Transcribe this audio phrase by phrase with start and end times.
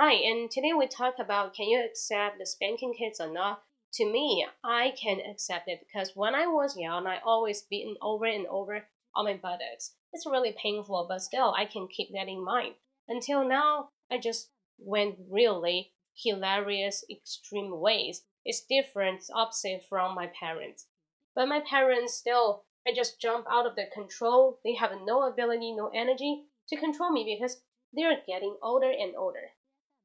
[0.00, 3.64] Hi, and today we talk about can you accept the spanking kids or not?
[3.94, 8.24] To me, I can accept it because when I was young, I always beaten over
[8.24, 9.96] and over on my buttocks.
[10.12, 12.74] It's really painful, but still, I can keep that in mind.
[13.08, 18.22] Until now, I just went really hilarious, extreme ways.
[18.44, 20.86] It's different, opposite from my parents.
[21.34, 24.60] But my parents still, I just jump out of their control.
[24.64, 27.62] They have no ability, no energy to control me because
[27.92, 29.54] they're getting older and older.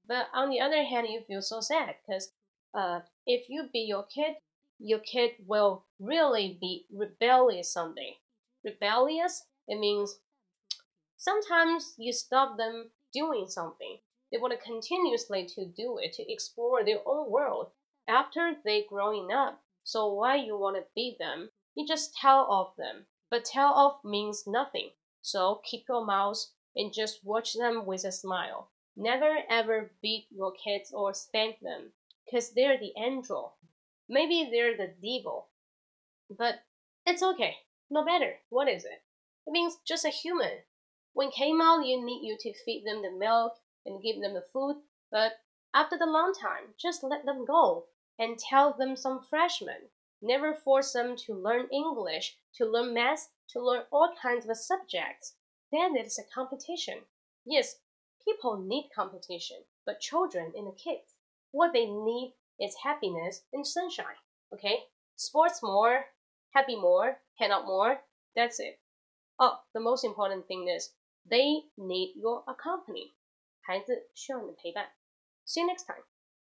[0.07, 2.31] But on the other hand, you feel so sad because
[2.73, 4.35] uh, if you beat your kid,
[4.79, 8.17] your kid will really be rebellious someday.
[8.65, 10.19] Rebellious, it means
[11.15, 13.99] sometimes you stop them doing something.
[14.31, 17.71] They want to continuously to do it, to explore their own world
[18.07, 19.61] after they growing up.
[19.83, 21.49] So why you want to beat them?
[21.75, 23.05] You just tell off them.
[23.29, 24.91] But tell off means nothing.
[25.21, 26.45] So keep your mouth
[26.75, 28.69] and just watch them with a smile.
[28.95, 31.93] Never ever beat your kids or spank them,
[32.25, 33.55] because they're the angel.
[34.07, 35.47] Maybe they're the devil.
[36.29, 36.63] But
[37.05, 37.57] it's okay.
[37.89, 38.39] No matter.
[38.49, 39.03] What is it?
[39.45, 40.63] It means just a human.
[41.13, 43.53] When came out, you need you to feed them the milk
[43.85, 44.81] and give them the food,
[45.11, 45.33] but
[45.73, 47.85] after the long time, just let them go
[48.17, 49.89] and tell them some freshmen.
[50.21, 55.35] Never force them to learn English, to learn math, to learn all kinds of subjects.
[55.71, 56.99] Then it's a competition.
[57.45, 57.79] Yes,
[58.24, 61.16] people need competition, but children and the kids,
[61.50, 64.18] what they need is happiness and sunshine.
[64.52, 64.84] Okay?
[65.16, 66.06] Sports more,
[66.50, 68.00] happy more, hang out more.
[68.36, 68.78] That's it.
[69.38, 70.90] Oh, the most important thing is
[71.28, 73.14] they need your company.
[73.60, 74.92] 孩子需要你的陪伴。
[75.46, 76.02] See you next time.